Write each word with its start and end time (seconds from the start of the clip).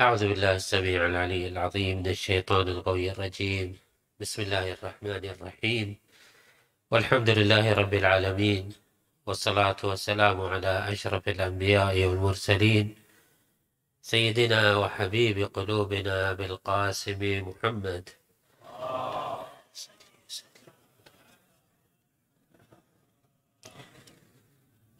أعوذ 0.00 0.28
بالله 0.28 0.54
السميع 0.56 1.06
العلي 1.06 1.48
العظيم 1.48 1.98
من 1.98 2.06
الشيطان 2.06 2.68
القوي 2.68 3.10
الرجيم. 3.10 3.78
بسم 4.20 4.42
الله 4.42 4.72
الرحمن 4.72 5.24
الرحيم. 5.24 5.96
والحمد 6.90 7.30
لله 7.30 7.72
رب 7.72 7.94
العالمين. 7.94 8.72
والصلاة 9.26 9.76
والسلام 9.84 10.40
على 10.40 10.92
أشرف 10.92 11.28
الأنبياء 11.28 12.04
والمرسلين. 12.04 12.94
سيدنا 14.02 14.76
وحبيب 14.76 15.38
قلوبنا 15.54 16.32
بالقاسم 16.32 17.20
محمد. 17.48 18.08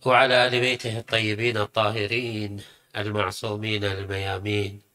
وعلى 0.07 0.47
آل 0.47 0.61
بيته 0.61 0.99
الطيبين 0.99 1.57
الطاهرين 1.57 2.63
المعصومين 2.97 3.85
الميامين. 3.85 4.90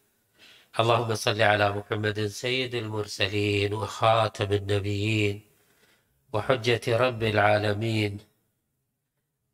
اللهم 0.79 1.15
صل 1.15 1.41
على 1.41 1.71
محمد 1.71 2.25
سيد 2.27 2.75
المرسلين 2.75 3.73
وخاتم 3.73 4.53
النبيين 4.53 5.41
وحجة 6.33 6.97
رب 6.97 7.23
العالمين 7.23 8.19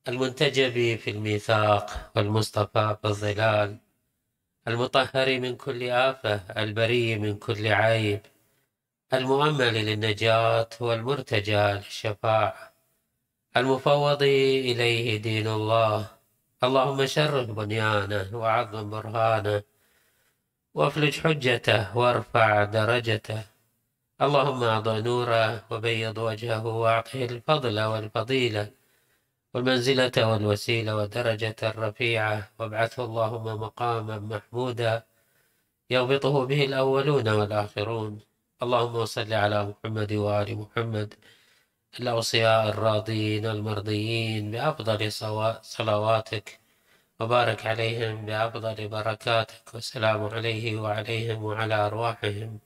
المنتجب 0.07 0.97
في 0.99 1.09
الميثاق 1.11 2.11
والمصطفى 2.15 2.97
في 3.01 3.07
الظلال 3.07 3.77
المطهر 4.67 5.39
من 5.39 5.55
كل 5.55 5.89
آفة 5.89 6.35
البري 6.63 7.15
من 7.19 7.37
كل 7.37 7.67
عيب 7.67 8.21
المؤمل 9.13 9.73
للنجاة 9.73 10.69
والمرتجى 10.79 11.55
للشفاعة 11.55 12.73
المفوض 13.57 14.23
إليه 14.23 15.17
دين 15.17 15.47
الله. 15.47 16.07
اللهم 16.63 17.05
شرف 17.05 17.49
بنيانه 17.49 18.29
وعظم 18.33 18.89
برهانه. 18.89 19.70
وافلج 20.73 21.19
حجته 21.19 21.97
وارفع 21.97 22.63
درجته. 22.63 23.43
اللهم 24.21 24.63
أعطى 24.63 25.01
نوره 25.01 25.65
وبيض 25.71 26.17
وجهه 26.17 26.65
وأعطه 26.65 27.25
الفضل 27.25 27.79
والفضيلة 27.81 28.71
والمنزلة 29.53 30.11
والوسيلة 30.17 30.95
والدرجة 30.95 31.55
الرفيعة. 31.63 32.51
وابعثه 32.59 33.03
اللهم 33.05 33.45
مقاما 33.61 34.19
محمودا 34.19 35.03
يغبطه 35.89 36.45
به 36.45 36.65
الأولون 36.65 37.27
والآخرون. 37.29 38.19
اللهم 38.63 39.05
صل 39.05 39.33
على 39.33 39.59
محمد 39.65 40.13
وآل 40.13 40.57
محمد 40.57 41.13
الأوصياء 41.99 42.69
الراضين 42.69 43.45
المرضيين 43.45 44.51
بأفضل 44.51 45.11
صلواتك. 45.61 46.60
وبارك 47.21 47.65
عليهم 47.65 48.25
بأفضل 48.25 48.87
بركاتك 48.87 49.73
والسلام 49.73 50.21
عليه 50.25 50.65
وعليهم 50.81 51.43
وعلى 51.43 51.75
أرواحهم 51.87 52.59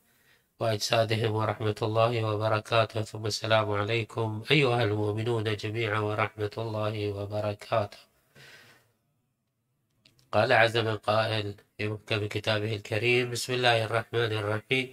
وأجسادهم 0.60 1.32
ورحمة 1.36 1.76
الله 1.82 2.12
وبركاته. 2.24 3.02
ثم 3.02 3.26
السلام 3.26 3.72
عليكم 3.72 4.44
أيها 4.52 4.84
المؤمنون 4.84 5.56
جميعا 5.56 6.00
ورحمة 6.00 6.56
الله 6.58 6.96
وبركاته. 7.18 7.98
قال 10.32 10.54
عز 10.54 10.78
من 10.78 10.98
قائل 10.98 11.56
في 11.78 11.88
محكم 11.90 12.28
كتابه 12.28 12.76
الكريم 12.76 13.32
بسم 13.32 13.54
الله 13.54 13.86
الرحمن 13.86 14.32
الرحيم. 14.42 14.88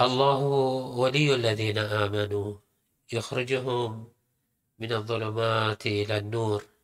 الله 0.00 0.38
ولي 1.00 1.34
الذين 1.34 1.78
آمنوا 1.78 2.54
يخرجهم 3.12 4.12
من 4.78 4.92
الظلمات 4.92 5.86
إلى 5.86 6.18
النور. 6.18 6.77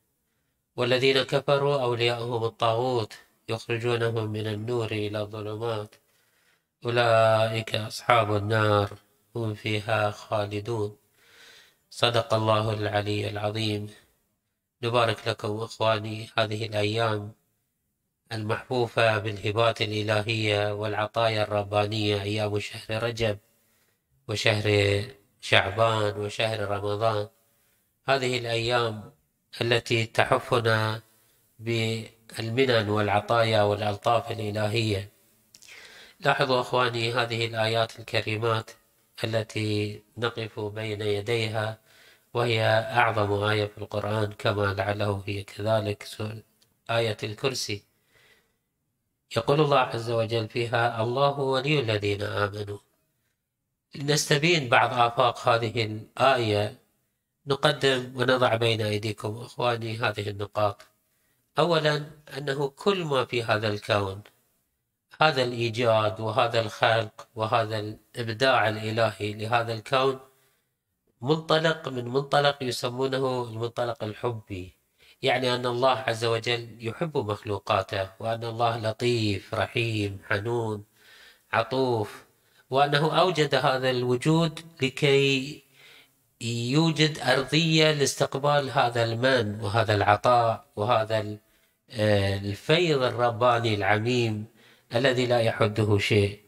والذين 0.77 1.22
كفروا 1.22 1.83
أولياءهم 1.83 2.44
الطاغوت 2.44 3.12
يخرجونهم 3.48 4.30
من 4.30 4.47
النور 4.47 4.92
إلى 4.92 5.20
الظلمات. 5.20 5.94
أولئك 6.84 7.75
أصحاب 7.75 8.36
النار 8.36 8.91
هم 9.36 9.55
فيها 9.55 10.11
خالدون. 10.11 10.96
صدق 11.90 12.34
الله 12.34 12.73
العلي 12.73 13.29
العظيم. 13.30 13.90
نبارك 14.83 15.29
لكم 15.29 15.61
إخواني 15.61 16.30
هذه 16.39 16.67
الأيام 16.67 17.33
المحفوفة 18.33 19.18
بالهبات 19.18 19.83
الإلهية 19.83 20.73
والعطايا 20.74 21.42
الربانية 21.42 22.23
أيام 22.23 22.58
شهر 22.58 23.02
رجب 23.02 23.39
وشهر 24.29 24.68
شعبان 25.40 26.20
وشهر 26.20 26.68
رمضان. 26.68 27.29
هذه 28.05 28.39
الأيام 28.39 29.14
التي 29.60 30.06
تحفنا 30.06 31.02
بالمنن 31.58 32.88
والعطايا 32.88 33.62
والألطاف 33.62 34.30
الإلهية. 34.30 35.10
لاحظوا 36.20 36.60
أخواني 36.60 37.12
هذه 37.12 37.46
الآيات 37.46 38.00
الكريمات 38.00 38.70
التي 39.24 40.02
نقف 40.18 40.60
بين 40.60 41.02
يديها 41.02 41.78
وهي 42.34 42.62
أعظم 42.68 43.44
آية 43.44 43.66
في 43.66 43.78
القرآن 43.78 44.32
كما 44.32 44.74
لعله 44.74 45.22
هي 45.26 45.42
كذلك 45.42 46.06
آية 46.90 47.16
الكرسي. 47.22 47.82
يقول 49.36 49.60
الله 49.60 49.78
عز 49.78 50.10
وجل 50.10 50.48
فيها 50.48 51.02
الله 51.02 51.40
ولي 51.40 51.80
الذين 51.80 52.22
آمنوا. 52.22 52.78
لنستبين 53.94 54.68
بعض 54.68 54.92
آفاق 54.94 55.48
هذه 55.48 55.84
الآية 55.84 56.83
نقدم 57.46 58.12
ونضع 58.16 58.55
بين 58.55 58.80
أيديكم 58.80 59.36
أخواني 59.36 59.96
هذه 59.96 60.28
النقاط. 60.30 60.82
أولا 61.58 62.10
أنه 62.38 62.68
كل 62.68 63.05
ما 63.05 63.24
في 63.24 63.42
هذا 63.42 63.68
الكون 63.68 64.22
هذا 65.20 65.42
الإيجاد 65.42 66.20
وهذا 66.20 66.60
الخلق 66.60 67.28
وهذا 67.34 67.78
الإبداع 67.78 68.68
الإلهي 68.68 69.33
لهذا 69.33 69.72
الكون 69.72 70.20
منطلق 71.22 71.88
من 71.88 72.04
منطلق 72.08 72.62
يسمونه 72.62 73.44
المنطلق 73.44 74.04
الحبي. 74.04 74.77
يعني 75.22 75.54
أن 75.54 75.66
الله 75.66 75.90
عز 75.90 76.24
وجل 76.24 76.77
يحب 76.80 77.18
مخلوقاته 77.18 78.10
وأن 78.20 78.44
الله 78.44 78.78
لطيف 78.78 79.54
رحيم 79.54 80.18
حنون 80.28 80.84
عطوف 81.52 82.24
وأنه 82.70 83.20
أوجد 83.20 83.54
هذا 83.54 83.90
الوجود 83.90 84.60
لكي 84.83 85.64
يوجد 86.44 87.18
أرضية 87.18 87.92
لاستقبال 87.92 88.70
هذا 88.70 89.05
المن 89.05 89.60
وهذا 89.60 89.94
العطاء 89.94 90.64
وهذا 90.77 91.36
آه، 91.90 92.38
الفيض 92.38 93.02
الرباني 93.02 93.74
العميم 93.74 94.46
الذي 94.94 95.27
لا 95.27 95.40
يحده 95.40 95.98
شيء. 95.98 96.40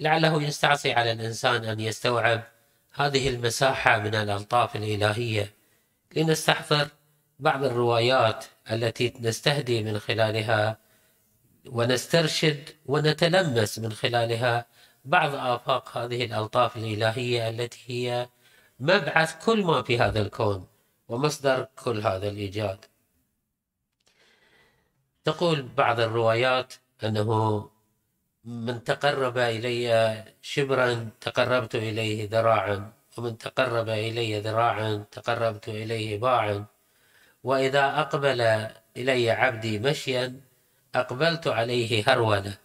لعله 0.00 0.42
يستعصي 0.42 0.92
على 0.92 1.12
الإنسان 1.12 1.64
أن 1.64 1.80
يستوعب 1.80 2.42
هذه 2.94 3.28
المساحة 3.28 3.98
من 3.98 4.14
الألطاف 4.14 4.76
الإلهية. 4.76 5.52
لنستحضر 6.16 6.88
بعض 7.38 7.64
الروايات 7.64 8.44
التي 8.72 9.12
نستهدي 9.20 9.82
من 9.82 9.98
خلالها 9.98 10.78
ونسترشد 11.66 12.68
ونتلمس 12.86 13.78
من 13.78 13.92
خلالها 13.92 14.66
بعض 15.04 15.34
آفاق 15.34 15.98
هذه 15.98 16.24
الألطاف 16.24 16.76
الإلهية 16.76 17.48
التي 17.48 17.78
هي 17.86 18.28
مبعث 18.80 19.44
كل 19.44 19.64
ما 19.64 19.82
في 19.82 19.98
هذا 19.98 20.20
الكون 20.20 20.66
ومصدر 21.08 21.68
كل 21.84 22.00
هذا 22.00 22.28
الإيجاد. 22.28 22.84
تقول 25.24 25.62
بعض 25.62 26.00
الروايات 26.00 26.74
أنه 27.04 27.70
من 28.44 28.84
تقرب 28.84 29.38
إلي 29.38 30.24
شبرا 30.42 31.10
تقربت 31.20 31.74
إليه 31.74 32.28
ذراعا 32.28 32.92
ومن 33.18 33.38
تقرب 33.38 33.88
إلي 33.88 34.40
ذراعا 34.40 35.04
تقربت 35.12 35.68
إليه 35.68 36.18
باعا. 36.20 36.66
وإذا 37.44 38.00
أقبل 38.00 38.40
إلي 38.96 39.30
عبدي 39.30 39.78
مشيا 39.78 40.40
أقبلت 40.94 41.48
عليه 41.48 42.04
هرولة 42.06 42.58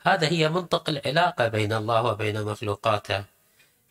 هذا 0.00 0.28
هي 0.28 0.48
منطق 0.48 0.88
العلاقة 0.90 1.48
بين 1.48 1.72
الله 1.72 2.02
وبين 2.02 2.42
مخلوقاته. 2.44 3.31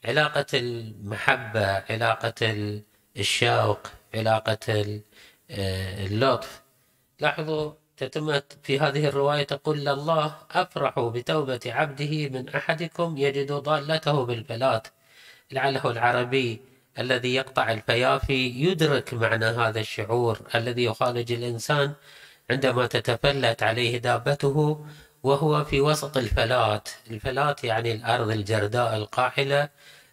علاقة 0.06 0.46
المحبة 0.54 1.84
علاقة 1.90 2.72
الشوق 3.18 3.88
علاقة 4.16 5.02
اللطف. 5.50 6.62
لاحظوا 7.20 7.72
تتم 7.98 8.40
في 8.64 8.80
هذه 8.80 9.08
الرواية 9.08 9.44
تقول 9.44 9.88
الله 9.88 10.36
أفرح 10.52 11.00
بتوبة 11.00 11.60
عبده 11.66 12.30
من 12.30 12.50
أحدكم 12.50 13.18
يجد 13.18 13.52
ضالته 13.52 14.26
بالفلات 14.26 14.88
لعله 15.52 15.92
العربي 15.92 16.62
الذي 17.00 17.36
يقطع 17.36 17.72
الفيافي 17.72 18.50
يدرك 18.50 19.14
معنى 19.14 19.46
هذا 19.46 19.80
الشعور 19.80 20.40
الذي 20.56 20.84
يخالج 20.84 21.32
الإنسان 21.32 21.94
عندما 22.50 22.88
تتفلت 22.88 23.64
عليه 23.64 23.98
دابته 23.98 24.86
وهو 25.24 25.64
في 25.66 25.82
وسط 25.82 26.18
الفلات. 26.18 26.90
الفلات 27.10 27.64
يعني 27.64 27.92
الأرض 27.92 28.30
الجرداء 28.32 28.96
القاحلة 28.98 29.70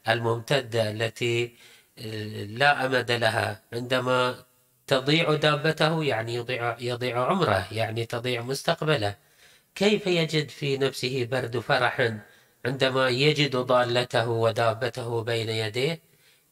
الممتدة 0.08 0.90
التي 0.90 1.56
لا 2.49 2.87
أمد 2.87 3.10
لها. 3.10 3.62
عندما 3.72 4.44
تضيع 4.87 5.34
دابته 5.34 6.05
يعني 6.05 6.34
يضيع, 6.34 6.76
يضيع 6.81 7.25
عمره 7.25 7.66
يعني 7.72 8.06
تضيع 8.06 8.43
مستقبله. 8.43 9.14
كيف 9.75 10.06
يجد 10.06 10.49
في 10.49 10.78
نفسه 10.78 11.25
برد 11.31 11.58
فرح 11.58 12.12
عندما 12.66 13.08
يجد 13.08 13.56
ضالته 13.56 14.28
ودابته 14.28 15.22
بين 15.22 15.49
يديه؟ 15.49 16.00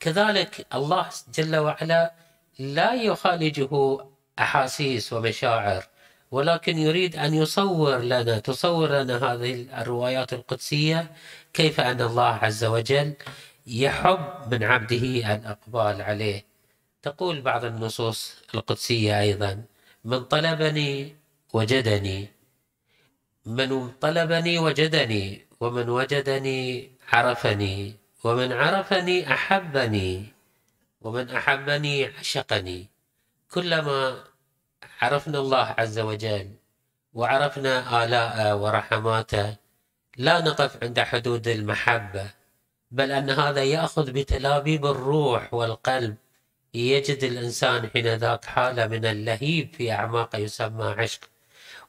كذلك 0.01 0.67
الله 0.75 1.09
جل 1.35 1.57
وعلا 1.57 2.13
لا 2.59 2.95
يخالجه 2.95 3.99
أحاسيس 4.39 5.13
ومشاعر. 5.13 5.85
ولكن 6.31 6.79
يريد 6.79 7.17
أن 7.17 7.35
يصور 7.35 7.99
لنا 7.99 8.39
تصور 8.39 8.89
لنا 8.89 9.17
هذه 9.17 9.67
الروايات 9.83 10.33
القدسية 10.33 11.11
كيف 11.53 11.81
أن 11.81 12.01
الله 12.01 12.33
عز 12.45 12.65
وجل 12.65 13.15
يحب 13.67 14.55
من 14.55 14.63
عبده 14.63 15.35
الاقبال 15.35 16.03
عليه. 16.03 16.45
تقول 17.03 17.41
بعض 17.41 17.65
النصوص 17.65 18.35
القدسية 18.55 19.21
أيضا 19.21 19.65
من 20.05 20.25
طلبني 20.25 21.17
وجدني 21.53 22.29
من 23.47 23.91
طلبني 23.91 24.59
وجدني 24.59 25.47
ومن 25.61 25.89
وجدني 25.89 26.91
عرفني 27.13 27.95
ومن 28.25 28.53
عرفني 28.53 29.33
أحبني 29.33 30.25
ومن 31.01 31.31
أحبني 31.31 32.05
عشقني. 32.05 32.89
كلما 33.51 34.25
عرفنا 35.03 35.39
الله 35.39 35.75
عز 35.79 35.99
وجل 35.99 36.51
وعرفنا 37.15 38.05
آلاءه 38.05 38.57
ورحماته. 38.57 39.57
لا 40.17 40.41
نقف 40.41 40.83
عند 40.83 41.01
حدود 41.01 41.49
المحبة 41.49 42.31
بل 42.91 43.13
أن 43.13 43.31
هذا 43.31 43.65
يأخذ 43.65 44.13
بتلابيب 44.13 44.87
الروح 44.87 45.55
والقلب. 45.55 46.17
يجد 46.75 47.25
الإنسان 47.25 47.91
حين 47.91 48.15
ذاك 48.15 48.45
حالة 48.45 48.87
من 48.87 49.05
اللهيب 49.05 49.75
في 49.75 49.93
أعماقه 49.93 50.39
يسمى 50.39 50.85
عشق. 50.85 51.21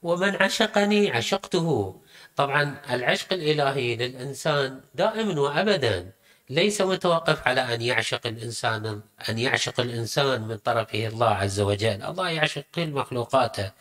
ومن 0.03 0.35
عشقني 0.35 1.11
عشقته. 1.11 2.01
طبعا 2.35 2.81
العشق 2.89 3.33
الإلهي 3.33 3.95
للإنسان 3.95 4.81
دائما 4.95 5.41
وأبدا 5.41 6.11
ليس 6.49 6.81
متوقف 6.81 7.47
على 7.47 7.73
أن 7.73 7.81
يعشق 7.81 8.27
الإنسان 8.27 9.01
أن 9.29 9.39
يعشق 9.39 9.79
الإنسان 9.79 10.41
من 10.41 10.57
طرفه 10.57 11.07
الله 11.07 11.29
عز 11.29 11.59
وجل. 11.59 12.03
الله 12.03 12.29
يعشق 12.29 12.63
كل 12.75 12.88
مخلوقاته. 12.91 13.71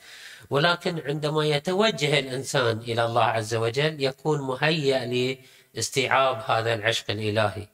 ولكن 0.50 1.02
عندما 1.06 1.46
يتوجه 1.46 2.18
الإنسان 2.18 2.78
إلى 2.78 3.04
الله 3.04 3.24
عز 3.24 3.54
وجل 3.54 4.02
يكون 4.02 4.40
مهيأ 4.40 5.36
لاستيعاب 5.74 6.42
هذا 6.46 6.74
العشق 6.74 7.10
الإلهي. 7.10 7.68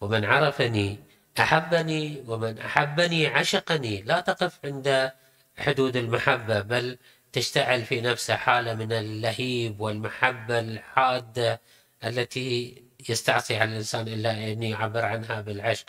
ومن 0.00 0.24
عرفني 0.24 0.98
أحبني 1.38 2.24
ومن 2.26 2.58
أحبني 2.58 3.26
عشقني. 3.26 4.02
لا 4.02 4.20
تقف 4.20 4.58
عند 4.64 5.12
حدود 5.58 5.96
المحبة 5.96 6.60
بل 6.60 6.98
تشتعل 7.32 7.82
في 7.84 8.00
نفسه 8.00 8.36
حالة 8.36 8.74
من 8.74 8.92
اللهيب 8.92 9.80
والمحبة 9.80 10.58
الحادة 10.58 11.60
التي 12.04 12.83
يستعصي 13.10 13.56
على 13.56 13.70
الإنسان 13.70 14.08
إلا 14.08 14.30
أن 14.30 14.62
يعبر 14.62 15.04
عنها 15.04 15.40
بالعشق. 15.40 15.86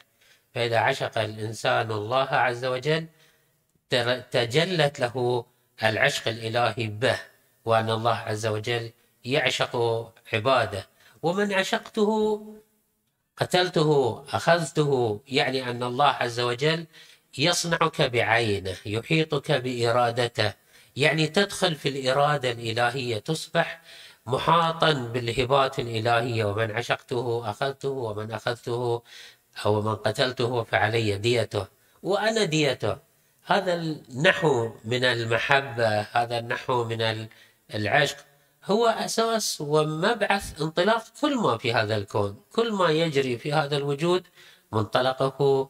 فإذا 0.53 0.77
عشق 0.77 1.17
الإنسان 1.17 1.91
الله 1.91 2.27
عز 2.27 2.65
وجل 2.65 3.07
تجلت 4.31 4.99
له 4.99 5.45
العشق 5.83 6.27
الإلهي 6.27 6.87
به 6.87 7.19
وأن 7.65 7.89
الله 7.89 8.15
عز 8.15 8.45
وجل 8.45 8.91
يعشق 9.25 9.75
عباده. 10.33 10.87
ومن 11.23 11.53
عشقته 11.53 12.41
قتلته 13.37 14.23
أخذته 14.33 15.21
يعني 15.27 15.69
أن 15.69 15.83
الله 15.83 16.07
عز 16.07 16.39
وجل 16.39 16.85
يصنعك 17.37 18.01
بعينه 18.01 18.75
يحيطك 18.85 19.51
بإرادته. 19.51 20.53
يعني 20.95 21.27
تدخل 21.27 21.75
في 21.75 21.89
الإرادة 21.89 22.51
الإلهية 22.51 23.17
تصبح 23.17 23.81
محاطا 24.25 24.93
بالهبات 24.93 25.79
الإلهية 25.79 26.45
ومن 26.45 26.71
عشقته 26.71 27.49
أخذته 27.49 27.89
ومن 27.89 28.31
أخذته 28.31 29.01
أو 29.65 29.81
من 29.81 29.95
قتلته 29.95 30.63
فعلي 30.63 31.17
ديته 31.17 31.67
وأنا 32.03 32.43
ديته. 32.43 32.97
هذا 33.45 33.73
النحو 33.73 34.69
من 34.85 35.03
المحبة 35.03 36.01
هذا 36.01 36.39
النحو 36.39 36.83
من 36.83 37.27
العشق 37.73 38.17
هو 38.65 38.87
أساس 38.87 39.61
ومبعث 39.61 40.61
انطلاق 40.61 41.03
كل 41.21 41.35
ما 41.35 41.57
في 41.57 41.73
هذا 41.73 41.95
الكون 41.97 42.37
كل 42.53 42.71
ما 42.73 42.89
يجري 42.89 43.37
في 43.37 43.53
هذا 43.53 43.77
الوجود 43.77 44.23
منطلقه 44.71 45.69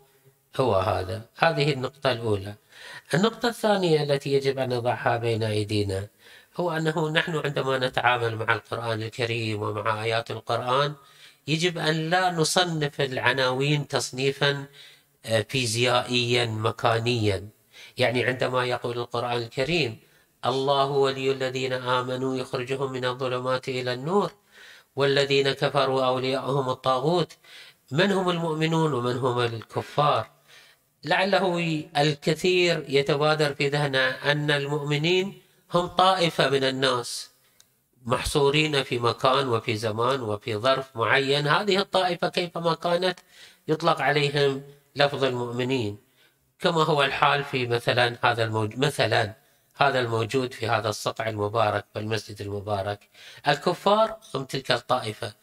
هو 0.59 0.75
هذا. 0.75 1.21
هذه 1.37 1.73
النقطة 1.73 2.11
الأولى. 2.11 2.55
النقطة 3.13 3.49
الثانية 3.49 4.03
التي 4.03 4.33
يجب 4.33 4.59
أن 4.59 4.69
نضعها 4.73 5.17
بين 5.17 5.43
أيدينا. 5.43 6.07
هو 6.57 6.71
أنه 6.71 7.09
نحن 7.09 7.35
عندما 7.37 7.77
نتعامل 7.77 8.35
مع 8.35 8.53
القرآن 8.53 9.01
الكريم 9.03 9.61
ومع 9.61 10.03
آيات 10.03 10.31
القرآن 10.31 10.95
يجب 11.47 11.77
أن 11.77 12.09
لا 12.09 12.31
نصنف 12.31 13.01
العناوين 13.01 13.87
تصنيفا 13.87 14.65
آه، 15.25 15.41
فيزيائيا 15.49 16.45
مكانيا. 16.45 17.49
يعني 17.97 18.23
عندما 18.25 18.65
يقول 18.65 18.97
القرآن 18.99 19.37
الكريم 19.37 19.99
الله 20.45 20.85
ولي 20.85 21.31
الذين 21.31 21.73
آمنوا 21.73 22.35
يخرجهم 22.35 22.91
من 22.91 23.05
الظلمات 23.05 23.69
إلى 23.69 23.93
النور 23.93 24.31
والذين 24.95 25.51
كفروا 25.51 26.05
أولياءهم 26.05 26.69
الطاغوت 26.69 27.33
من 27.91 28.11
هم 28.11 28.29
المؤمنون 28.29 28.93
ومن 28.93 29.17
هم 29.17 29.39
الكفار. 29.39 30.29
لعله 31.03 31.83
الكثير 31.97 32.85
يتبادر 32.89 33.53
في 33.53 33.67
ذهنه 33.69 33.99
أن 33.99 34.51
المؤمنين 34.51 35.44
هم 35.75 35.87
طائفة 35.87 36.49
من 36.49 36.63
الناس 36.63 37.29
محصورين 38.05 38.83
في 38.83 38.99
مكان 38.99 39.47
وفي 39.47 39.77
زمان 39.77 40.21
وفي 40.21 40.55
ظرف 40.57 40.95
معين. 40.95 41.47
هذه 41.47 41.77
الطائفة 41.79 42.29
كيفما 42.29 42.73
كانت 42.73 43.19
يطلق 43.67 44.01
عليهم 44.01 44.63
لفظ 44.95 45.23
المؤمنين 45.23 45.97
كما 46.59 46.83
هو 46.83 47.03
الحال 47.03 47.43
في 47.43 47.67
مثلا 47.67 48.17
هذا 48.23 48.43
الموجود 48.43 48.79
مثلا 48.79 49.33
هذا 49.77 49.99
الموجود 49.99 50.53
في 50.53 50.67
هذا 50.67 50.89
الصقع 50.89 51.29
المبارك 51.29 51.85
والمسجد 51.95 52.41
المبارك. 52.41 53.09
الكفار 53.47 54.17
هم 54.35 54.45
تلك 54.45 54.71
الطائفة. 54.71 55.33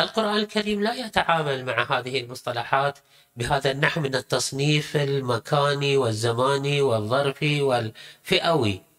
القرآن 0.00 0.36
الكريم 0.36 0.82
لا 0.82 0.94
يتعامل 0.94 1.64
مع 1.64 1.98
هذه 1.98 2.20
المصطلحات 2.20 2.98
بهذا 3.36 3.70
النحو 3.70 4.00
من 4.00 4.14
التصنيف 4.14 4.96
المكاني 4.96 5.96
والزماني 5.96 6.82
والظرفي 6.82 7.62
والفئوي. 7.62 8.91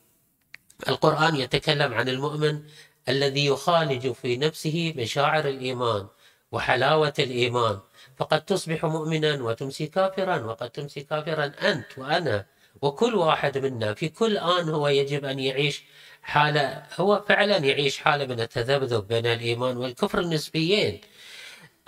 القرآن 0.90 1.36
يتكلم 1.36 1.94
عن 1.94 2.10
المؤمن 2.10 2.62
الذي 3.10 3.46
يخالج 3.46 4.12
في 4.12 4.38
نفسه 4.38 4.94
مشاعر 4.98 5.48
الإيمان 5.48 6.08
وحلاوة 6.52 7.14
الإيمان. 7.20 7.80
فقد 8.18 8.46
تصبح 8.46 8.86
مؤمنا 8.86 9.44
وتمسي 9.44 9.88
كافرا 9.88 10.38
وقد 10.46 10.70
تمسي 10.70 11.02
كافرا 11.02 11.46
أنت 11.46 11.98
وأنا 11.98 12.46
وكل 12.82 13.16
واحد 13.16 13.58
منا. 13.58 13.94
في 13.94 14.10
كل 14.10 14.38
آن 14.38 14.70
هو 14.70 14.88
يجب 14.88 15.26
أن 15.26 15.40
يعيش 15.40 15.84
حالة 16.22 16.84
هو 17.00 17.24
فعلا 17.28 17.58
يعيش 17.58 17.98
حالة 17.98 18.26
من 18.26 18.40
التذبذب 18.40 19.08
بين 19.08 19.26
الإيمان 19.26 19.78
والكفر 19.78 20.20
النسبيين. 20.20 21.02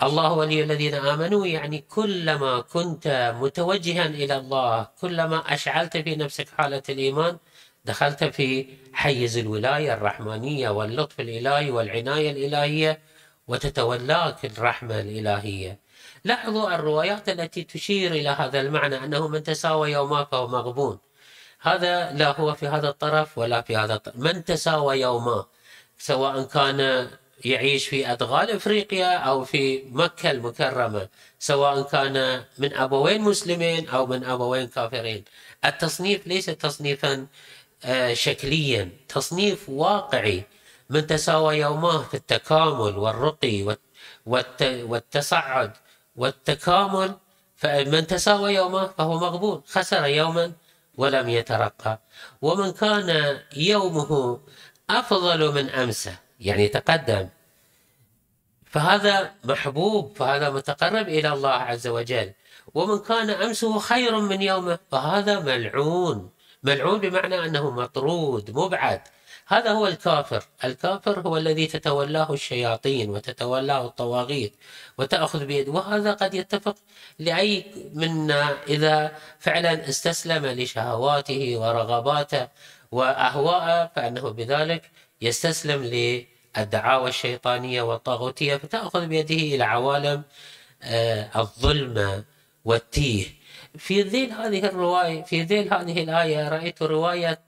الله 0.02 0.32
ولي 0.32 0.62
الذين 0.62 0.94
آمنوا 0.94 1.46
يعني 1.46 1.78
كلما 1.80 2.60
كنت 2.60 3.34
متوجها 3.40 4.06
إلى 4.06 4.36
الله 4.36 4.88
كلما 5.00 5.38
أشعلت 5.54 5.96
في 5.96 6.16
نفسك 6.16 6.48
حالة 6.48 6.82
الإيمان 6.88 7.38
دخلت 7.86 8.24
في 8.24 8.66
حيز 8.92 9.38
الولاية 9.38 9.94
الرحمانية 9.94 10.68
واللطف 10.68 11.20
الإلهي 11.20 11.70
والعناية 11.70 12.30
الإلهية 12.30 12.98
وتتولاك 13.48 14.44
الرحمة 14.44 15.00
الإلهية. 15.00 15.78
لاحظوا 16.24 16.74
الروايات 16.74 17.28
التي 17.28 17.64
تشير 17.64 18.12
إلى 18.12 18.28
هذا 18.28 18.60
المعنى 18.60 19.04
أنه 19.04 19.28
من 19.28 19.42
تساوى 19.42 19.92
يوما 19.92 20.24
فهو 20.24 20.48
مغبون 20.48 20.98
هذا 21.60 22.12
لا 22.12 22.40
هو 22.40 22.54
في 22.54 22.66
هذا 22.68 22.88
الطرف 22.88 23.38
ولا 23.38 23.60
في 23.62 23.76
هذا 23.76 23.94
الطرف 23.94 24.16
من 24.16 24.44
تساوى 24.44 25.00
يوما؟ 25.00 25.46
سواء 25.98 26.42
كان 26.42 27.08
يعيش 27.44 27.88
في 27.88 28.12
أدغال 28.12 28.50
إفريقيا 28.50 29.16
أو 29.16 29.44
في 29.44 29.82
مكة 29.90 30.30
المكرمة 30.30 31.08
سواء 31.38 31.82
كان 31.82 32.44
من 32.58 32.74
أبوين 32.74 33.20
مسلمين 33.20 33.88
أو 33.88 34.06
من 34.06 34.24
أبوين 34.24 34.66
كافرين. 34.66 35.24
التصنيف 35.64 36.26
ليس 36.26 36.46
تصنيفا 36.46 37.26
شكليا. 38.12 38.90
تصنيف 39.08 39.68
واقعي 39.68 40.44
من 40.90 41.06
تساوى 41.06 41.56
يوماه 41.56 42.02
في 42.02 42.14
التكامل 42.14 42.98
والرقي 42.98 43.76
والتصعد 44.86 45.72
والتكامل 46.16 47.16
فمن 47.56 48.06
تساوى 48.06 48.54
يومه 48.54 48.86
فهو 48.86 49.18
مغبون 49.18 49.62
خسر 49.66 50.06
يوما 50.06 50.52
ولم 50.96 51.28
يترقى. 51.28 51.98
ومن 52.42 52.72
كان 52.72 53.40
يومه 53.56 54.40
أفضل 54.90 55.54
من 55.54 55.70
أمسه 55.70 56.18
يعني 56.40 56.68
تقدم. 56.68 57.28
فهذا 58.66 59.32
محبوب 59.44 60.16
فهذا 60.16 60.50
متقرب 60.50 61.08
إلى 61.08 61.32
الله 61.32 61.50
عز 61.50 61.86
وجل. 61.86 62.32
ومن 62.74 62.98
كان 62.98 63.30
أمسه 63.30 63.78
خير 63.78 64.20
من 64.20 64.42
يومه 64.42 64.78
فهذا 64.90 65.40
ملعون. 65.40 66.30
ملعون 66.62 66.98
بمعنى 66.98 67.44
أنه 67.44 67.70
مطرود 67.70 68.50
مبعد. 68.50 69.00
هذا 69.48 69.70
هو 69.70 69.86
الكافر. 69.86 70.44
الكافر 70.64 71.20
هو 71.20 71.36
الذي 71.36 71.66
تتولاه 71.66 72.32
الشياطين 72.32 73.10
وتتولاه 73.10 73.86
الطواغيت 73.86 74.54
وتأخذ 74.98 75.44
بيد 75.46 75.68
وهذا 75.68 76.12
قد 76.12 76.34
يتفق 76.34 76.76
لأي 77.18 77.64
منا 77.94 78.56
إذا 78.68 79.12
فعلا 79.38 79.88
استسلم 79.88 80.46
لشهواته 80.46 81.56
ورغباته 81.56 82.48
وأهواءه 82.92 83.90
فأنه 83.96 84.30
بذلك 84.30 84.90
يستسلم 85.20 85.82
للدعاوى 85.84 87.08
الشيطانية 87.08 87.82
والطاغوتية 87.82 88.56
فتأخذ 88.56 89.06
بيده 89.06 89.34
إلى 89.34 89.64
عوالم 89.64 90.22
آه، 90.82 91.30
الظلمة. 91.36 92.24
والتيه. 92.66 93.26
في 93.78 94.02
ذيل 94.02 94.32
هذه 94.32 94.66
الرواية 94.66 95.22
في 95.22 95.42
ذيل 95.42 95.74
هذه 95.74 96.02
الآية 96.02 96.48
رأيت 96.48 96.82
رواية 96.82 97.40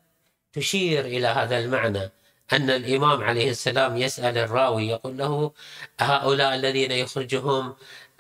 تشير 0.53 1.05
إلى 1.05 1.27
هذا 1.27 1.59
المعنى 1.59 2.11
أن 2.53 2.71
الإمام 2.71 3.23
عليه 3.23 3.51
السلام 3.51 3.97
يسأل 3.97 4.39
الراوي 4.39 4.89
يقول 4.89 5.19
له 5.19 5.53
هؤلاء 6.01 6.55
الذين 6.55 6.93
يخرجهم 6.93 7.75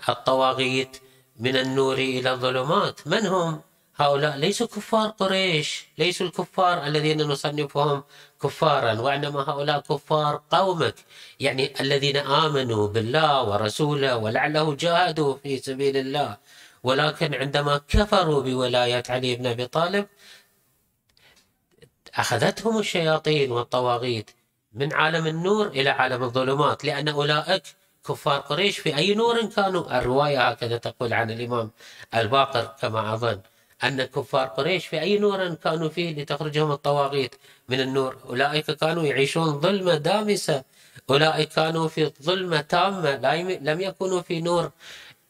الطواغيت 0.08 0.96
من 1.40 1.56
النور 1.56 1.98
إلى 1.98 2.30
الظلمات 2.32 3.06
من 3.06 3.26
هم؟ 3.26 3.60
هؤلاء 3.96 4.36
ليسوا 4.36 4.66
كفار 4.66 5.08
قريش 5.08 5.86
ليسوا 5.98 6.26
الكفار 6.26 6.86
الذين 6.86 7.22
نصنفهم 7.22 8.02
كفارا 8.42 9.00
وإنما 9.00 9.40
هؤلاء 9.40 9.80
كفار 9.80 10.42
قومك 10.50 10.94
يعني 11.40 11.80
الذين 11.80 12.16
آمنوا 12.16 12.88
بالله 12.88 13.42
ورسوله 13.42 14.16
ولعله 14.16 14.74
جاهدوا 14.74 15.36
في 15.42 15.58
سبيل 15.58 15.96
الله. 15.96 16.36
ولكن 16.88 17.34
عندما 17.34 17.80
كفروا 17.88 18.42
بولاية 18.42 19.02
علي 19.08 19.36
بن 19.36 19.46
أبي 19.46 19.66
طالب 19.66 20.06
أخذتهم 22.14 22.78
الشياطين 22.78 23.52
والطواغيت 23.52 24.30
من 24.72 24.92
عالم 24.92 25.26
النور 25.26 25.66
إلى 25.66 25.90
عالم 25.90 26.22
الظلمات 26.22 26.84
لأن 26.84 27.08
أولئك 27.08 27.62
كفار 28.08 28.40
قريش 28.40 28.78
في 28.78 28.96
أي 28.96 29.14
نور 29.14 29.46
كانوا. 29.46 29.98
الرواية 29.98 30.48
هكذا 30.48 30.76
تقول 30.76 31.12
عن 31.12 31.30
الإمام 31.30 31.70
الباقر 32.14 32.74
كما 32.80 33.14
أظن 33.14 33.40
أن 33.84 34.04
كفار 34.04 34.46
قريش 34.46 34.86
في 34.86 35.00
أي 35.00 35.18
نور 35.18 35.54
كانوا 35.54 35.88
فيه 35.88 36.22
لتخرجهم 36.22 36.72
الطواغيت 36.72 37.34
من 37.68 37.80
النور. 37.80 38.16
أولئك 38.28 38.70
كانوا 38.70 39.02
يعيشون 39.02 39.60
ظلمة 39.60 39.94
دامسة. 39.94 40.64
أولئك 41.10 41.48
كانوا 41.48 41.88
في 41.88 42.12
ظلمة 42.22 42.60
تامة 42.60 43.16
لم 43.62 43.80
يكونوا 43.80 44.20
في 44.22 44.40
نور 44.40 44.70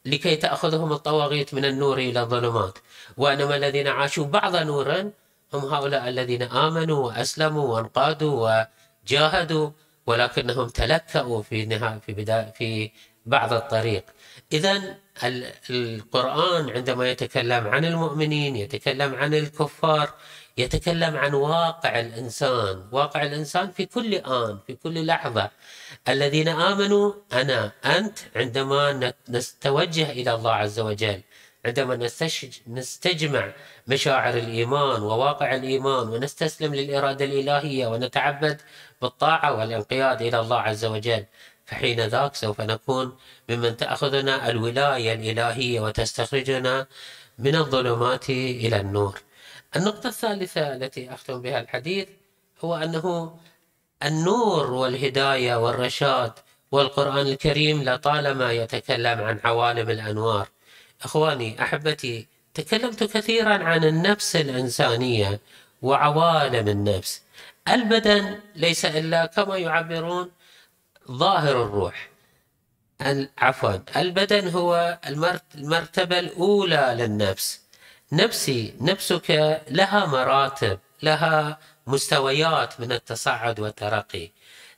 لكي 0.05 0.35
تأخذهم 0.35 0.93
الطواغيت 0.93 1.53
من 1.53 1.65
النور 1.65 1.97
إلى 1.97 2.21
الظلمات. 2.21 2.77
وإنما 3.17 3.55
الذين 3.55 3.87
عاشوا 3.87 4.25
بعض 4.25 4.55
نورا 4.55 5.11
هم 5.53 5.65
هؤلاء 5.73 6.09
الذين 6.09 6.41
آمنوا 6.43 7.05
وأسلموا 7.07 7.75
وانقادوا 7.75 8.65
وجاهدوا 9.05 9.69
ولكنهم 10.07 10.67
تلكأوا 10.67 11.41
في 11.41 11.65
نهاية 11.65 11.99
في 11.99 12.13
بداية 12.13 12.51
في 12.57 12.91
بعض 13.25 13.53
الطريق. 13.53 14.03
إذا 14.53 14.97
القرآن 15.69 16.69
عندما 16.69 17.11
يتكلم 17.11 17.67
عن 17.67 17.85
المؤمنين 17.85 18.55
يتكلم 18.55 19.15
عن 19.15 19.33
الكفار 19.33 20.13
يتكلم 20.57 21.17
عن 21.17 21.33
واقع 21.33 21.99
الإنسان 21.99 22.87
واقع 22.91 23.23
الإنسان 23.23 23.71
في 23.71 23.85
كل 23.85 24.13
آن 24.15 24.59
في 24.67 24.75
كل 24.75 25.05
لحظة. 25.05 25.51
الذين 26.07 26.47
آمنوا 26.47 27.13
أنا 27.33 27.71
أنت 27.85 28.19
عندما 28.35 29.13
نتوجه 29.29 30.11
إلى 30.11 30.33
الله 30.33 30.51
عز 30.51 30.79
وجل 30.79 31.21
عندما 31.65 32.09
نستجمع 32.67 33.51
مشاعر 33.87 34.33
الإيمان 34.33 35.01
وواقع 35.01 35.55
الإيمان 35.55 36.07
ونستسلم 36.09 36.75
للإرادة 36.75 37.25
الإلهية 37.25 37.87
ونتعبد 37.87 38.61
بالطاعة 39.01 39.57
والانقياد 39.57 40.21
إلى 40.21 40.39
الله 40.39 40.59
عز 40.59 40.85
وجل. 40.85 41.25
فحين 41.69 42.01
ذاك 42.01 42.35
سوف 42.35 42.61
نكون 42.61 43.17
ممن 43.49 43.77
تأخذنا 43.77 44.49
الولاية 44.49 45.13
الإلهية 45.13 45.79
وتستخرجنا 45.79 46.87
من 47.39 47.55
الظلمات 47.55 48.29
إلى 48.29 48.79
النور. 48.79 49.21
النقطة 49.75 50.07
الثالثة 50.07 50.75
التي 50.75 51.13
أختم 51.13 51.41
بها 51.41 51.59
الحديث 51.59 52.07
هو 52.61 52.75
أنه 52.75 53.37
النور 54.03 54.73
والهداية 54.73 55.55
والرشاد 55.55 56.31
والقرآن 56.71 57.27
الكريم 57.27 57.83
لطالما 57.83 58.51
يتكلم 58.51 59.21
عن 59.21 59.39
عوالم 59.43 59.89
الأنوار. 59.89 60.47
إخواني 61.03 61.61
أحبتي 61.61 62.27
تكلمت 62.53 63.03
كثيرا 63.03 63.63
عن 63.63 63.83
النفس 63.83 64.35
الإنسانية 64.35 65.39
وعوالم 65.81 66.67
النفس. 66.67 67.21
البدن 67.67 68.39
ليس 68.55 68.85
إلا 68.85 69.25
كما 69.25 69.57
يعبرون 69.57 70.31
ظاهر 71.11 71.63
الروح. 71.63 72.09
عفوا. 73.37 73.77
البدن 73.95 74.47
هو 74.47 74.99
المرتبة 75.55 76.19
الأولى 76.19 76.95
للنفس. 76.97 77.61
نفسي 78.11 78.73
نفسك 78.81 79.61
لها 79.69 80.05
مراتب 80.05 80.79
لها 81.03 81.59
مستويات 81.87 82.79
من 82.79 82.91
التصعد 82.91 83.59
والترقي. 83.59 84.31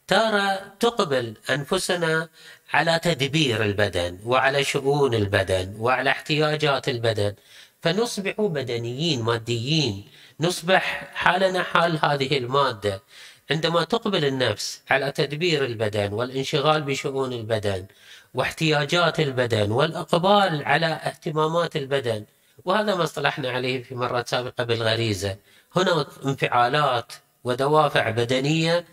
ترى 0.07 0.57
تقبل 0.79 1.37
أنفسنا 1.49 2.29
على 2.73 2.99
تدبير 3.03 3.63
البدن 3.63 4.19
وعلى 4.25 4.63
شؤون 4.63 5.13
البدن 5.13 5.75
وعلى 5.77 6.09
احتياجات 6.09 6.89
البدن. 6.89 7.35
فنصبح 7.81 8.35
بدنيين 8.37 9.21
ماديين. 9.21 10.07
نصبح 10.39 11.11
حالنا 11.13 11.63
حال 11.63 11.99
هذه 12.05 12.37
المادة. 12.37 13.01
عندما 13.51 13.83
تقبل 13.83 14.25
النفس 14.25 14.81
على 14.89 15.11
تدبير 15.11 15.65
البدن 15.65 16.13
والانشغال 16.13 16.81
بشؤون 16.81 17.33
البدن 17.33 17.85
واحتياجات 18.33 19.19
البدن 19.19 19.71
والإقبال 19.71 20.63
على 20.65 20.85
اهتمامات 20.85 21.75
البدن 21.75 22.25
وهذا 22.65 22.95
ما 22.95 23.03
اصطلحنا 23.03 23.49
عليه 23.51 23.83
في 23.83 23.95
مرات 23.95 24.27
سابقة 24.27 24.63
بالغريزة. 24.63 25.37
هناك 25.75 26.07
انفعالات 26.25 27.13
ودوافع 27.43 28.09
بدنية 28.09 28.85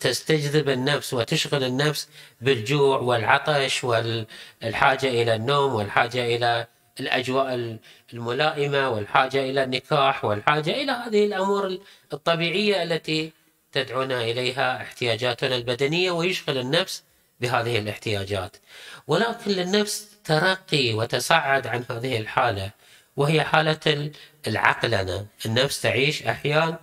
تستجذب 0.00 0.68
النفس 0.68 1.14
وتشغل 1.14 1.64
النفس 1.64 2.08
بالجوع 2.40 2.98
والعطش 2.98 3.84
والحاجة 3.84 5.08
إلى 5.08 5.34
النوم 5.34 5.74
والحاجة 5.74 6.36
إلى 6.36 6.66
الأجواء 7.00 7.78
الملائمة 8.12 8.88
والحاجة 8.90 9.50
إلى 9.50 9.64
النكاح 9.64 10.24
والحاجة 10.24 10.70
إلى 10.70 10.92
هذه 10.92 11.26
الأمور 11.26 11.78
الطبيعية 12.12 12.82
التي 12.82 13.32
تدعونا 13.72 14.22
إليها 14.22 14.82
احتياجاتنا 14.82 15.56
البدنية 15.56 16.10
ويشغل 16.10 16.58
النفس 16.58 17.02
بهذه 17.40 17.78
الاحتياجات. 17.78 18.56
ولكن 19.06 19.50
للنفس 19.50 20.08
ترقي 20.24 20.94
وتصعد 20.94 21.66
عن 21.66 21.84
هذه 21.90 22.16
الحالة 22.18 22.70
وهي 23.16 23.44
حالة 23.44 24.10
العقلنة 24.46 25.26
النفس 25.46 25.80
تعيش 25.80 26.22
أحيان 26.22 26.76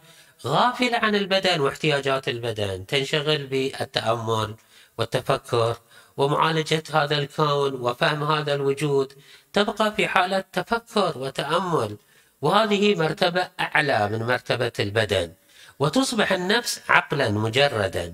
غافلة 0.46 0.98
عن 0.98 1.15
البدن 1.15 1.62
واحتياجات 1.62 2.27
البدن 2.27 2.86
تنشغل 2.86 3.48
بالتأمل 3.48 4.56
والتفكر 4.98 5.77
ومعالجة 6.18 6.84
هذا 6.94 7.18
الكون 7.18 7.74
وفهم 7.74 8.24
هذا 8.24 8.54
الوجود. 8.54 9.13
تبقى 9.54 9.94
في 9.96 10.08
حالة 10.08 10.44
تفكر 10.54 11.18
وتأمل 11.18 11.98
وهذه 12.42 12.96
مرتبة 12.96 13.50
أعلى 13.60 14.10
من 14.10 14.24
مرتبة 14.24 14.72
البدن. 14.80 15.34
وتصبح 15.79 16.32
النفس 16.32 16.82
عقلا 16.89 17.29
مجردا. 17.29 18.13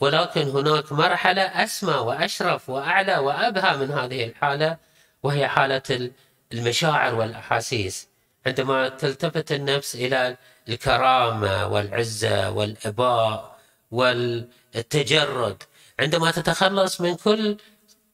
ولكن 0.00 0.42
هناك 0.48 0.92
مرحلة 0.92 1.42
أسمى 1.42 1.94
وأشرف 1.94 2.70
وأعلى 2.70 3.16
وأبهى 3.18 3.76
من 3.76 3.90
هذه 3.90 4.24
الحالة 4.24 4.76
وهي 5.22 5.48
حالة 5.48 6.10
المشاعر 6.52 7.14
والأحاسيس. 7.14 8.08
عندما 8.46 8.88
تلتفت 8.88 9.52
النفس 9.52 9.94
إلى 9.94 10.36
الكرامة 10.68 11.66
والعزة 11.66 12.50
والإباء 12.50 13.58
والتجرد 13.90 15.62
عندما 16.00 16.30
تتخلص 16.30 17.00
من 17.00 17.14
كل 17.14 17.56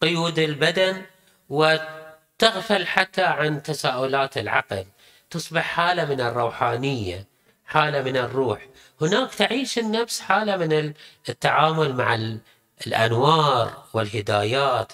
قيود 0.02 0.38
البدن 0.38 1.02
وتغفل 1.48 2.86
حتى 2.86 3.22
عن 3.22 3.62
تساؤلات 3.62 4.38
العقل 4.38 4.84
تصبح 5.30 5.62
حالة 5.62 6.04
من 6.04 6.20
الروحانية. 6.20 7.29
حالة 7.70 8.02
من 8.02 8.16
الروح. 8.16 8.66
هناك 9.00 9.34
تعيش 9.34 9.78
النفس 9.78 10.20
حالة 10.20 10.56
من 10.56 10.92
التعامل 11.28 11.96
مع 11.96 12.38
الأنوار 12.86 13.84
والهدايات. 13.92 14.92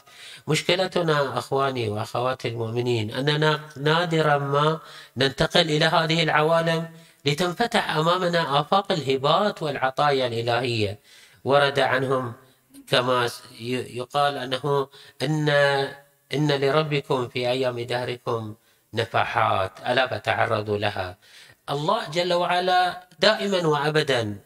مشكلتنا 0.48 1.38
أخواني 1.38 1.88
وأخواتي 1.88 2.48
المؤمنين 2.48 3.10
أننا 3.10 3.60
نادرا 3.76 4.38
ما 4.38 4.80
ننتقل 5.16 5.60
إلى 5.60 5.84
هذه 5.84 6.22
العوالم 6.22 6.88
لتنفتح 7.24 7.96
أمامنا 7.96 8.60
آفاق 8.60 8.92
الهبات 8.92 9.62
والعطايا 9.62 10.26
الإلهية. 10.26 10.98
ورد 11.44 11.78
عنهم 11.78 12.32
كما 12.88 13.30
يقال 13.60 14.36
أنه 14.36 14.88
ان 15.22 15.48
إن 16.34 16.52
لربكم 16.52 17.28
في 17.28 17.50
أيام 17.50 17.80
دهركم 17.80 18.54
نفحات 18.94 19.72
ألا 19.86 20.06
فتعرضوا 20.06 20.78
لها؟ 20.78 21.16
الله 21.70 22.10
جل 22.10 22.32
وعلا 22.32 23.08
دائما 23.20 23.66
وابدا 23.66 24.38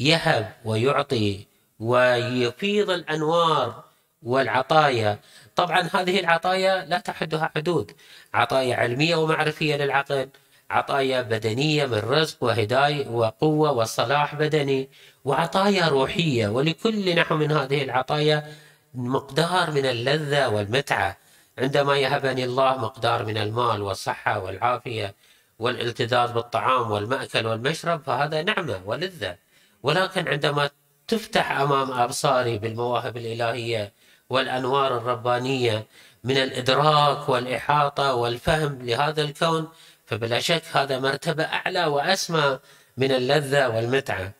يهب 0.00 0.52
ويعطي 0.64 1.46
ويفيض 1.80 2.90
الأنوار 2.90 3.84
والعطايا. 4.22 5.18
طبعا 5.56 5.88
هذه 5.94 6.20
العطايا 6.20 6.84
لا 6.84 6.98
تحدها 6.98 7.50
حدود. 7.56 7.92
عطايا 8.34 8.76
علمية 8.76 9.16
ومعرفية 9.16 9.76
للعقل 9.76 10.28
عطايا 10.70 11.22
بدنية 11.22 11.86
من 11.86 11.98
رزق 11.98 12.44
وهداية 12.44 13.08
وقوة 13.08 13.72
وصلاح 13.72 14.34
بدني 14.34 14.88
وعطايا 15.24 15.88
روحية. 15.88 16.48
ولكل 16.48 17.16
نحو 17.16 17.36
من 17.36 17.52
هذه 17.52 17.82
العطايا 17.82 18.52
مقدار 18.94 19.70
من 19.70 19.86
اللذة 19.86 20.48
والمتعة. 20.48 21.16
عندما 21.58 21.96
يهبني 21.96 22.44
الله 22.44 22.76
مقدار 22.78 23.24
من 23.24 23.36
المال 23.36 23.82
والصحة 23.82 24.38
والعافية 24.38 25.14
والالتذاذ 25.60 26.32
بالطعام 26.32 26.90
والمأكل 26.90 27.46
والمشرب 27.46 28.02
فهذا 28.02 28.42
نعمة 28.42 28.80
ولذة. 28.86 29.36
ولكن 29.82 30.28
عندما 30.28 30.70
تفتح 31.08 31.50
أمام 31.50 31.92
أبصاري 31.92 32.58
بالمواهب 32.58 33.16
الإلهية 33.16 33.92
والأنوار 34.30 34.96
الربانية 34.96 35.86
من 36.24 36.36
الإدراك 36.36 37.28
والإحاطة 37.28 38.14
والفهم 38.14 38.82
لهذا 38.82 39.22
الكون 39.22 39.68
فبلا 40.06 40.40
شك 40.40 40.62
هذا 40.72 40.98
مرتبة 40.98 41.44
أعلى 41.44 41.84
وأسمى 41.86 42.58
من 42.96 43.12
اللذة 43.12 43.68
والمتعة. 43.68 44.32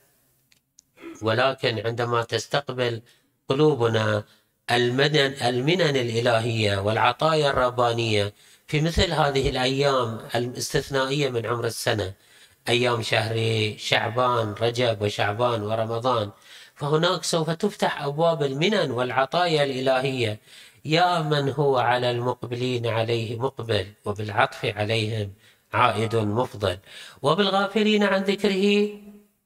ولكن 1.22 1.86
عندما 1.86 2.22
تستقبل 2.22 3.02
قلوبنا 3.48 4.24
المنن 4.70 5.96
الإلهية 5.96 6.78
والعطايا 6.78 7.50
الربانية 7.50 8.32
في 8.70 8.80
مثل 8.80 9.12
هذه 9.12 9.48
الأيام 9.48 10.18
الاستثنائية 10.34 11.30
من 11.30 11.46
عمر 11.46 11.66
السنة 11.66 12.14
أيام 12.68 13.02
شهر 13.02 13.36
شعبان 13.78 14.54
رجب 14.60 15.02
وشعبان 15.02 15.62
ورمضان. 15.62 16.30
فهناك 16.74 17.24
سوف 17.24 17.50
تفتح 17.50 18.02
أبواب 18.02 18.42
المنن 18.42 18.90
والعطايا 18.90 19.64
الإلهية. 19.64 20.40
يا 20.84 21.22
من 21.22 21.50
هو 21.50 21.78
على 21.78 22.10
المقبلين 22.10 22.86
عليه 22.86 23.38
مقبل 23.38 23.86
وبالعطف 24.04 24.64
عليهم 24.64 25.32
عائد 25.72 26.16
مفضل. 26.16 26.78
وبالغافلين 27.22 28.02
عن 28.02 28.22
ذكره 28.22 28.90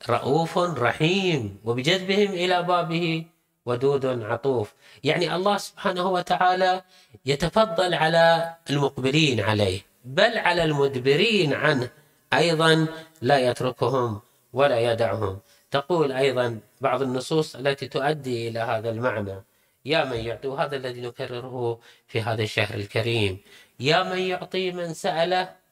رؤوف 0.09 0.59
رحيم 0.59 1.61
وبجذبهم 1.65 2.33
إلى 2.33 2.63
بابه 2.63 3.25
ودود 3.67 4.07
عطوف. 4.07 4.75
يعني 5.05 5.35
الله 5.35 5.57
سبحانه 5.57 6.07
وتعالى 6.09 6.83
يتفضل 7.27 7.95
على 7.95 8.55
المقبلين 8.71 9.41
عليه 9.41 9.81
بل 10.05 10.39
على 10.39 10.65
المدبرين 10.65 11.55
عنه. 11.55 11.91
أيضا 12.33 12.87
لا 13.23 13.39
يتركهم 13.39 14.21
ولا 14.53 14.93
يدعهم. 14.93 15.39
تقول 15.71 16.13
أيضا 16.13 16.59
بعض 16.81 17.03
النصوص 17.03 17.57
التي 17.57 17.89
تؤدي 17.89 18.49
إلى 18.49 18.61
هذا 18.61 18.91
المعنى. 18.91 19.43
يا 19.85 20.05
من 20.05 20.17
يعطي 20.17 20.49
وهذا 20.49 20.77
الذي 20.77 21.01
نكرره 21.01 21.79
في 22.07 22.23
هذا 22.23 22.43
الشهر 22.43 22.75
الكريم. 22.75 23.39
يا 23.81 24.03
من 24.03 24.19
يعطي 24.19 24.71
من 24.73 24.95
سأله 24.95 25.65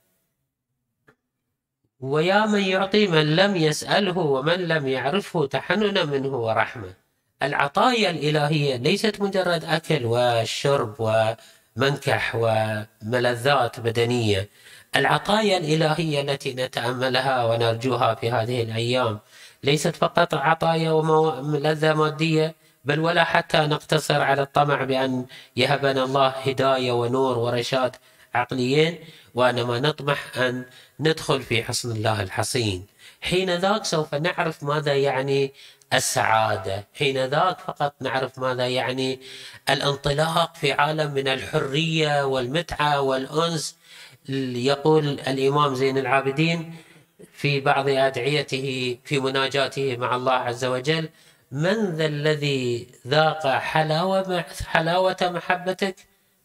ويا 2.01 2.47
من 2.47 2.61
يعطي 2.61 3.07
من 3.07 3.37
لم 3.37 3.57
يسأله 3.57 4.19
ومن 4.19 4.69
لم 4.69 4.89
يعرفه 4.89 5.47
تحننا 5.47 6.05
منه 6.05 6.37
ورحمة. 6.37 7.02
العطايا 7.43 8.11
الإلهية 8.11 8.77
ليست 8.77 9.21
مجرد 9.21 9.65
أكل 9.65 10.01
وشرب 10.05 10.95
ومنكح 10.99 12.35
وملذات 12.35 13.81
بدنية. 13.81 14.49
العطايا 14.97 15.59
الإلهية 15.59 16.21
التي 16.21 16.55
نتأملها 16.55 17.45
ونرجوها 17.45 18.15
في 18.15 18.31
هذه 18.31 18.63
الأيام 18.63 19.19
ليست 19.65 19.97
فقط 19.97 20.35
عطايا 20.35 20.91
وملذة 20.93 21.95
مادية 21.95 22.55
بل 22.85 23.01
ولا 23.01 23.25
حتى 23.25 23.59
نقتصر 23.59 24.21
على 24.21 24.43
الطمع 24.43 24.85
بأن 24.85 25.27
يهبنا 25.57 26.05
الله 26.05 26.29
هداية 26.29 26.93
ونور 26.93 27.39
ورشاد 27.39 27.97
عقليين 28.35 28.99
وإنما 29.35 29.81
نطمح 29.81 30.39
أن 30.39 30.65
ندخل 31.01 31.43
في 31.43 31.65
حصن 31.65 31.93
الله 31.93 32.23
الحصين. 32.23 32.87
حين 33.21 33.57
ذاك 33.57 33.85
سوف 33.85 34.15
نعرف 34.15 34.63
ماذا 34.63 34.95
يعني 34.95 35.53
السعادة. 35.95 36.85
حين 36.95 37.25
ذاك 37.25 37.61
فقط 37.61 37.95
نعرف 38.01 38.39
ماذا 38.39 38.69
يعني 38.69 39.21
الانطلاق 39.71 40.57
في 40.57 40.73
عالم 40.73 41.15
من 41.15 41.29
الحرية 41.29 42.27
والمتعة 42.27 43.01
والأنس. 43.01 43.77
يقول 44.29 45.05
الإمام 45.09 45.75
زين 45.75 45.99
العابدين 45.99 46.75
في 47.33 47.61
بعض 47.61 47.89
أدعيته 47.89 48.99
في 49.05 49.21
مناجاته 49.21 49.97
مع 49.97 50.17
الله 50.17 50.33
عز 50.33 50.65
وجل 50.65 51.09
من 51.53 51.97
ذا 51.97 52.07
الذي 52.07 52.89
ذاق 53.07 53.47
حلاوة 53.47 54.45
حلاوة 54.67 55.17
محبتك 55.23 55.97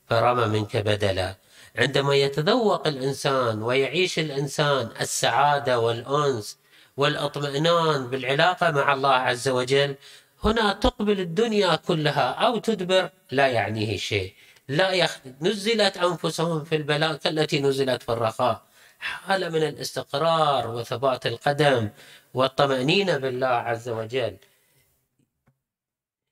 فرمى 0.09 0.45
منك 0.45 0.77
بدلا. 0.77 1.35
عندما 1.77 2.15
يتذوق 2.15 2.87
الإنسان 2.87 3.63
ويعيش 3.63 4.19
الإنسان 4.19 4.89
السعادة 5.01 5.79
والأنس 5.79 6.57
والاطمئنان 6.97 8.07
بالعلاقة 8.07 8.71
مع 8.71 8.93
الله 8.93 9.13
عز 9.13 9.47
وجل 9.49 9.95
هنا 10.43 10.73
تقبل 10.73 11.19
الدنيا 11.19 11.75
كلها 11.75 12.31
أو 12.31 12.57
تدبر 12.57 13.09
لا 13.31 13.47
يعنيه 13.47 13.97
شيء. 13.97 14.33
لا 14.67 14.91
يخ... 14.91 15.19
نزلت 15.41 15.97
أنفسهم 15.97 16.63
في 16.63 16.75
البلاء 16.75 17.15
كالتي 17.15 17.61
نزلت 17.61 18.03
في 18.03 18.09
الرخاء. 18.11 18.61
حالة 18.99 19.49
من 19.49 19.63
الاستقرار 19.63 20.67
وثبات 20.75 21.25
القدم 21.25 21.89
والطمأنينة 22.33 23.17
بالله 23.17 23.47
عز 23.47 23.89
وجل. 23.89 24.37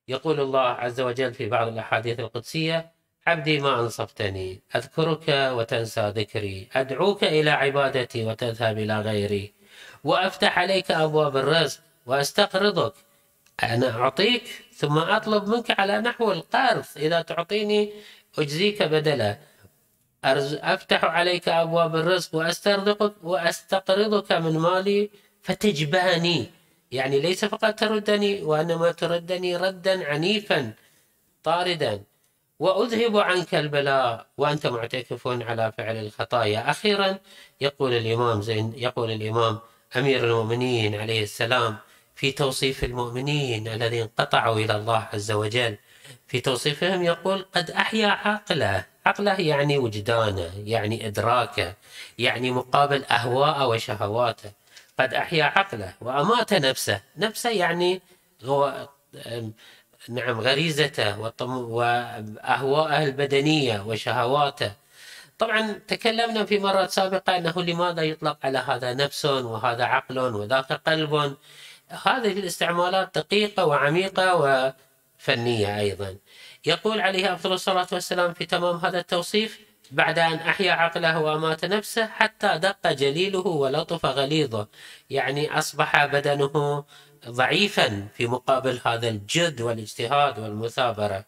يقول 0.08 0.40
الله 0.40 0.60
عز 0.60 1.02
وجل 1.02 1.34
في 1.34 1.50
بعض 1.50 1.68
الأحاديث 1.68 2.20
القدسية 2.20 2.92
عبدي 3.28 3.60
ما 3.60 3.80
أنصفتني 3.80 4.62
أذكرك 4.76 5.26
وتنسى 5.30 6.10
ذكري 6.10 6.70
أدعوك 6.74 7.24
إلى 7.24 7.50
عبادتي 7.50 8.26
وتذهب 8.26 8.78
إلى 8.78 9.02
غيري. 9.02 9.54
وأفتح 10.04 10.60
عليك 10.60 10.92
أبواب 10.92 11.38
الرزق 11.38 11.80
وأستقرضك. 12.06 12.94
أنا 13.64 13.90
أعطيك 13.90 14.44
ثم 14.74 14.98
أطلب 14.98 15.48
منك 15.48 15.80
على 15.80 16.02
نحو 16.02 16.32
القرض. 16.32 16.86
إذا 16.98 17.22
تعطيني 17.22 17.94
أجزيك 18.38 18.84
بدلا. 18.84 19.38
أفتح 20.24 21.04
عليك 21.06 21.50
أبواب 21.50 21.96
الرزق 21.96 22.36
وأسترزقك 22.36 23.14
وأستقرضك 23.24 24.32
من 24.32 24.58
مالي 24.58 25.10
فتجباني. 25.42 26.52
يعني 26.92 27.20
ليس 27.20 27.46
فقط 27.46 27.80
تردني 27.80 28.42
وإنما 28.44 28.92
تردني 28.92 29.56
ردا 29.58 30.08
عنيفا 30.08 30.74
طاردا. 31.44 32.04
وأذهب 32.60 33.18
عنك 33.18 33.56
البلاء 33.56 34.26
وأنت 34.38 34.68
معتكف 34.68 35.28
على 35.28 35.72
فعل 35.78 35.96
الخطايا 35.96 36.70
أخيرا 36.72 37.18
يقول 37.62 37.94
الإمام 37.94 38.42
زين 38.42 38.74
يقول 38.78 39.12
الإمام 39.12 39.60
أمير 39.96 40.24
المؤمنين 40.24 40.96
عليه 40.96 41.24
السلام 41.24 41.78
في 42.16 42.32
توصيف 42.32 42.84
المؤمنين 42.84 43.68
الذين 43.68 44.02
انقطعوا 44.02 44.56
إلى 44.56 44.76
الله 44.76 45.08
عز 45.14 45.32
وجل. 45.32 45.78
في 46.28 46.42
توصيفهم 46.42 47.04
يقول 47.04 47.46
قد 47.56 47.72
أحيا 47.72 48.08
عقله. 48.08 48.86
عقله 49.06 49.40
يعني 49.42 49.78
وجدانه 49.78 50.52
يعني 50.66 51.08
إدراكه 51.08 51.74
يعني 52.18 52.52
مقابل 52.52 53.04
أهواءه 53.04 53.68
وشهواته. 53.68 54.52
قد 55.00 55.14
أحيا 55.14 55.44
عقله 55.44 55.94
وأمات 56.02 56.54
نفسه. 56.54 57.02
نفسه 57.18 57.50
يعني 57.50 58.02
هو 58.44 58.90
نعم 60.10 60.40
غريزته 60.40 61.34
وأهواءه 61.42 63.04
البدنية 63.04 63.80
وشهواته. 63.88 64.72
طبعا 65.40 65.82
تكلمنا 65.88 66.46
في 66.46 66.60
مرات 66.60 66.92
سابقة 66.92 67.38
أنه 67.38 67.54
لماذا 67.62 68.02
يطلق 68.02 68.38
على 68.44 68.58
هذا 68.58 68.94
نفس 68.94 69.26
وهذا 69.26 69.84
عقل 69.84 70.20
وذاك 70.20 70.74
قلب. 70.74 71.36
هذه 71.90 72.40
الاستعمالات 72.40 73.18
دقيقة 73.18 73.66
وعميقة 73.66 74.36
وفنية 74.36 75.80
أيضا. 75.80 76.18
يقول 76.66 77.02
عليه 77.02 77.34
أفضل 77.34 77.54
الصلاة 77.54 77.88
والسلام 77.92 78.34
في 78.34 78.46
تمام 78.46 78.76
هذا 78.76 79.00
التوصيف 79.00 79.60
بعد 79.92 80.20
أن 80.20 80.34
أحيا 80.34 80.72
عقله 80.72 81.20
وأمات 81.20 81.66
نفسه 81.66 82.06
حتى 82.06 82.58
دق 82.58 82.92
جليله 82.92 83.48
ولطف 83.48 84.06
غليظه. 84.06 84.68
يعني 85.10 85.60
أصبح 85.60 86.06
بدنه 86.06 86.84
ضعيفا 87.28 88.08
في 88.18 88.28
مقابل 88.28 88.80
هذا 88.86 89.10
الجد 89.10 89.62
والاجتهاد 89.62 90.40
والمثابرة 90.40 91.26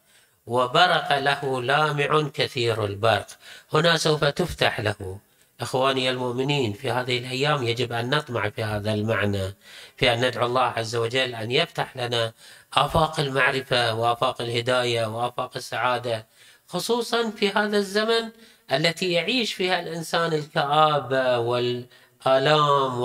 وبرق 0.48 1.18
له 1.18 1.62
لامع 1.62 2.30
كثير 2.34 2.86
البرق. 2.86 3.28
هنا 3.74 3.98
سوف 3.98 4.24
تفتح 4.24 4.80
له. 4.80 5.20
إخواني 5.62 6.10
المؤمنين 6.10 6.74
في 6.74 6.92
هذه 6.92 7.18
الأيام 7.18 7.64
يجب 7.64 7.94
أن 7.94 8.10
نطمع 8.10 8.50
في 8.50 8.64
هذا 8.64 8.94
المعنى 8.94 9.56
في 9.98 10.14
أن 10.14 10.28
ندعو 10.28 10.46
الله 10.46 10.62
عز 10.62 10.96
وجل 10.96 11.36
أن 11.36 11.52
يفتح 11.52 11.98
لنا 11.98 12.34
آفاق 12.74 13.20
المعرفة 13.20 13.94
وآفاق 13.94 14.42
الهداية 14.42 15.06
وآفاق 15.06 15.52
السعادة 15.58 16.26
خصوصا 16.68 17.30
في 17.32 17.50
هذا 17.50 17.78
الزمن 17.78 18.30
التي 18.72 19.12
يعيش 19.12 19.54
فيها 19.54 19.80
الإنسان 19.80 20.34
الكآبة 20.34 21.40
والآلام 21.40 23.02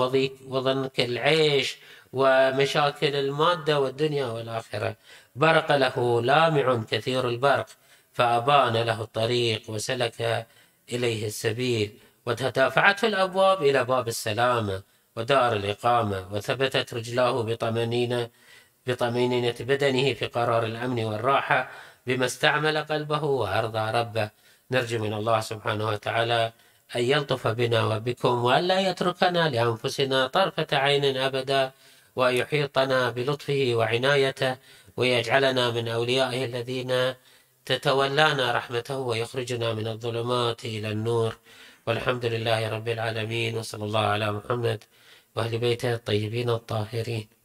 وضنك 0.47 0.99
العيش 0.99 1.77
ومشاكل 2.13 3.15
المادة 3.15 3.79
والدنيا 3.79 4.25
والآخرة. 4.25 4.95
برق 5.35 5.71
له 5.75 6.21
لامع 6.21 6.83
كثير 6.91 7.29
البرق 7.29 7.67
فأبان 8.13 8.73
له 8.77 9.01
الطريق 9.01 9.69
وسلك 9.69 10.47
إليه 10.91 11.27
السبيل. 11.27 11.99
وتدافعته 12.25 13.07
الأبواب 13.07 13.63
إلى 13.63 13.83
باب 13.83 14.07
السلامة 14.07 14.83
ودار 15.15 15.53
الإقامة 15.53 16.27
وثبتت 16.31 16.93
رجلاه 16.93 17.41
بطمأنينة 17.43 18.29
بطمأنينة 18.87 19.55
بدنه 19.59 20.13
في 20.13 20.25
قرار 20.25 20.65
الأمن 20.65 21.03
والراحة 21.03 21.69
بما 22.07 22.25
استعمل 22.25 22.77
قلبه 22.77 23.23
وأرضى 23.23 23.91
ربه. 23.99 24.29
نرجو 24.71 24.99
من 25.03 25.13
الله 25.13 25.39
سبحانه 25.39 25.87
وتعالى 25.87 26.51
أن 26.95 27.01
يلطف 27.01 27.47
بنا 27.47 27.83
وبكم 27.83 28.43
وأن 28.43 28.63
لا 28.63 28.79
يتركنا 28.89 29.49
لأنفسنا 29.49 30.27
طرفة 30.27 30.67
عين 30.73 31.17
أبدا. 31.17 31.71
وأن 32.15 32.35
يحيطنا 32.35 33.09
بلطفه 33.09 33.71
وعنايته 33.75 34.57
ويجعلنا 34.97 35.71
من 35.71 35.87
أوليائه 35.87 36.45
الذين 36.45 37.15
تتولانا 37.65 38.51
رحمته 38.51 38.97
ويخرجنا 38.97 39.73
من 39.73 39.87
الظلمات 39.87 40.65
إلى 40.65 40.89
النور. 40.91 41.37
والحمد 41.87 42.25
لله 42.25 42.69
رب 42.69 42.87
العالمين 42.87 43.57
وصلى 43.57 43.83
الله 43.85 43.99
على 43.99 44.31
محمد 44.31 44.83
وأهل 45.35 45.57
بيته 45.57 45.93
الطيبين 45.93 46.49
الطاهرين. 46.49 47.42